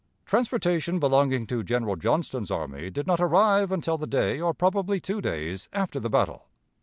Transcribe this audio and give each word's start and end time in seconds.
Transportation 0.25 0.97
belonging 0.97 1.45
to 1.45 1.63
General 1.63 1.95
Johnston's 1.95 2.49
army 2.49 2.89
did 2.89 3.05
not 3.05 3.21
arrive 3.21 3.71
until 3.71 3.99
the 3.99 4.07
day 4.07 4.39
(or 4.41 4.51
probably 4.51 4.99
two 4.99 5.21
days) 5.21 5.69
after 5.71 5.99
the 5.99 6.09
battle. 6.09 6.47